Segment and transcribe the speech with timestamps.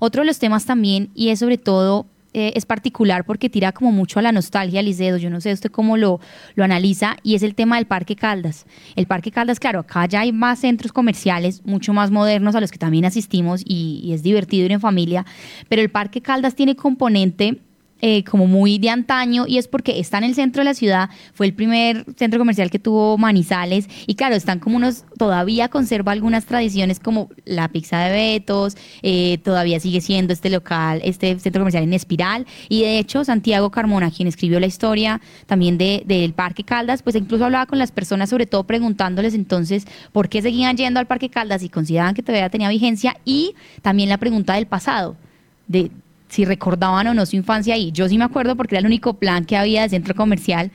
[0.00, 2.06] Otro de los temas también, y es sobre todo
[2.38, 5.16] eh, es particular porque tira como mucho a la nostalgia, Licedo.
[5.16, 6.20] Yo no sé usted cómo lo,
[6.54, 8.66] lo analiza, y es el tema del Parque Caldas.
[8.94, 12.70] El Parque Caldas, claro, acá ya hay más centros comerciales, mucho más modernos a los
[12.70, 15.24] que también asistimos, y, y es divertido ir en familia,
[15.70, 17.62] pero el Parque Caldas tiene componente
[18.02, 21.08] eh, como muy de antaño y es porque está en el centro de la ciudad,
[21.32, 26.12] fue el primer centro comercial que tuvo Manizales y claro, están como unos, todavía conserva
[26.12, 31.60] algunas tradiciones como la pizza de Betos, eh, todavía sigue siendo este local, este centro
[31.60, 36.64] comercial en Espiral y de hecho Santiago Carmona, quien escribió la historia también del Parque
[36.64, 41.00] Caldas, pues incluso hablaba con las personas sobre todo preguntándoles entonces por qué seguían yendo
[41.00, 45.16] al Parque Caldas y consideraban que todavía tenía vigencia y también la pregunta del pasado,
[45.66, 45.90] de
[46.28, 47.92] si recordaban o no su infancia ahí.
[47.92, 50.70] Yo sí me acuerdo porque era el único plan que había de centro comercial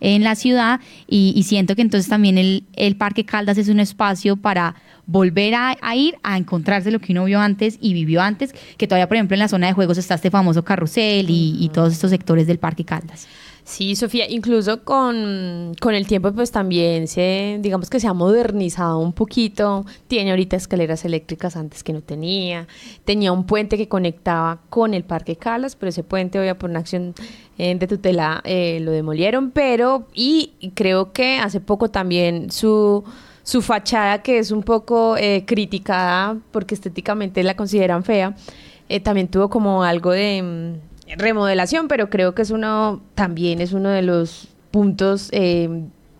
[0.00, 4.74] en la ciudad y, siento que entonces también el, Parque Caldas es un espacio para
[5.06, 9.08] volver a, ir a encontrarse lo que uno vio antes y vivió antes, que todavía
[9.08, 12.10] por ejemplo en la zona de juegos está este famoso carrusel y, y todos estos
[12.10, 13.28] sectores del Parque Caldas.
[13.64, 19.14] Sí, Sofía, incluso con, el tiempo pues también se, digamos que se ha modernizado un
[19.14, 22.68] poquito, tiene ahorita escaleras eléctricas antes que no tenía,
[23.06, 26.80] tenía un puente que conectaba con el Parque Calas, pero ese puente hoy por una
[26.80, 27.14] acción
[27.56, 33.02] eh, de tutela eh, lo demolieron, pero y creo que hace poco también su
[33.44, 38.36] su fachada que es un poco eh, criticada porque estéticamente la consideran fea,
[39.02, 43.88] también tuvo como algo de mm, remodelación, pero creo que es uno, también es uno
[43.88, 45.68] de los puntos eh,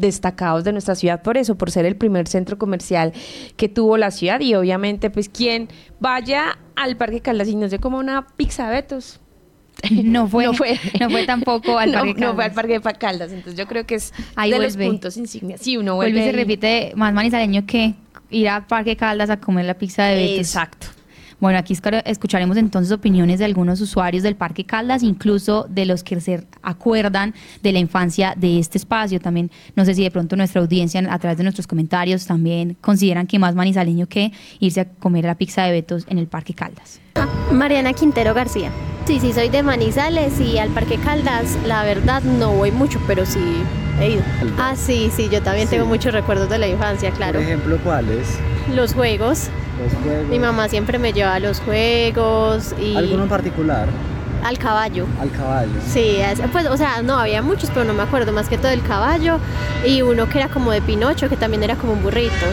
[0.00, 3.12] destacados de nuestra ciudad por eso, por ser el primer centro comercial
[3.56, 5.68] que tuvo la ciudad y obviamente pues quien
[6.00, 9.20] vaya al Parque Caldas y no se como una pizza Betos.
[9.90, 12.28] No fue, no fue, no fue tampoco al Parque Caldas.
[12.28, 15.60] No fue al Parque Caldas, entonces yo creo que es Ahí de los puntos insignias.
[15.60, 16.20] Sí, uno vuelve.
[16.20, 17.94] y se repite más manizaleño que
[18.30, 20.38] ir al Parque Caldas a comer la pizza de Betos.
[20.38, 20.99] Exacto.
[21.40, 26.20] Bueno, aquí escucharemos entonces opiniones de algunos usuarios del Parque Caldas, incluso de los que
[26.20, 29.20] se acuerdan de la infancia de este espacio.
[29.20, 33.26] También no sé si de pronto nuestra audiencia a través de nuestros comentarios también consideran
[33.26, 37.00] que más manizaleño que irse a comer la pizza de Betos en el Parque Caldas.
[37.50, 38.70] Mariana Quintero García.
[39.06, 43.26] Sí, sí, soy de Manizales y al Parque Caldas, la verdad no voy mucho, pero
[43.26, 43.40] sí
[44.00, 44.22] he ido.
[44.58, 47.40] Ah, sí, sí, yo también tengo muchos recuerdos de la infancia, claro.
[47.40, 48.38] Por ejemplo, ¿cuáles?
[48.72, 49.48] Los juegos.
[50.28, 52.96] Mi mamá siempre me lleva a los juegos y...
[52.96, 53.88] ¿Alguno en particular?
[54.44, 55.06] Al caballo.
[55.20, 55.72] Al caballo.
[55.86, 56.18] Sí,
[56.52, 59.38] pues, o sea, no, había muchos, pero no me acuerdo más que todo el caballo
[59.86, 62.46] y uno que era como de Pinocho, que también era como un burrito.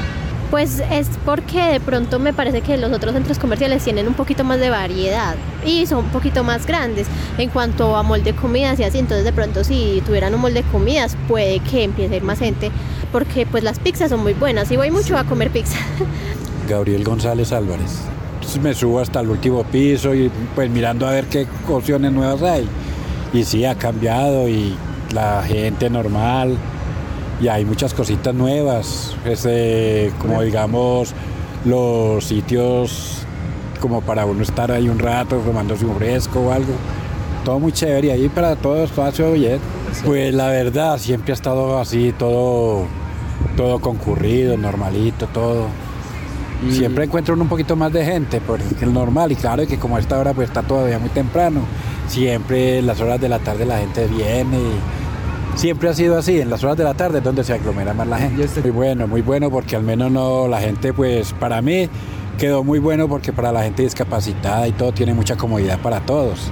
[0.50, 4.46] Pues es porque de pronto me parece que los otros centros comerciales tienen un poquito
[4.46, 5.36] más de variedad
[5.66, 8.98] y son un poquito más grandes en cuanto a molde de comidas y así.
[8.98, 12.40] Entonces de pronto si tuvieran un molde de comidas puede que empiece a ir más
[12.40, 12.72] gente
[13.12, 15.78] porque pues las pizzas son muy buenas y voy mucho a comer pizza.
[16.68, 18.02] Gabriel González Álvarez.
[18.62, 22.68] me subo hasta el último piso y pues mirando a ver qué opciones nuevas hay.
[23.34, 24.76] Y sí, ha cambiado y
[25.14, 26.58] la gente normal
[27.42, 29.16] y hay muchas cositas nuevas.
[29.26, 31.14] Este, como digamos,
[31.66, 33.24] los sitios
[33.80, 36.74] como para uno estar ahí un rato tomándose un fresco o algo.
[37.44, 39.60] Todo muy chévere y ahí para todo espacio bien.
[40.04, 42.86] Pues la verdad, siempre ha estado así, todo,
[43.56, 45.68] todo concurrido, normalito, todo.
[46.72, 50.00] Siempre encuentro un poquito más de gente, porque es normal, y claro que como a
[50.00, 51.62] esta hora pues está todavía muy temprano,
[52.08, 56.42] siempre en las horas de la tarde la gente viene y siempre ha sido así,
[56.42, 58.48] en las horas de la tarde es donde se aglomera más la gente.
[58.62, 61.90] Muy bueno, muy bueno porque al menos no la gente pues para mí
[62.38, 66.52] quedó muy bueno porque para la gente discapacitada y todo tiene mucha comodidad para todos.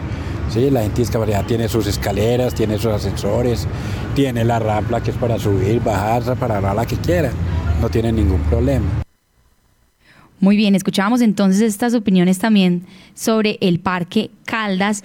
[0.50, 3.68] Sí, la gente discapacitada tiene sus escaleras, tiene sus ascensores,
[4.14, 7.32] tiene la rampa que es para subir, bajar, para la que quiera.
[7.82, 9.05] No tiene ningún problema.
[10.40, 15.02] Muy bien, escuchábamos entonces estas opiniones también sobre el Parque Caldas.